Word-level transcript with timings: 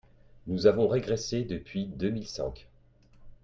Nous 0.47 0.65
avons 0.65 0.87
régressé 0.87 1.43
depuis 1.43 1.85
deux 1.85 2.09
mille 2.09 2.25
cinq. 2.25 2.67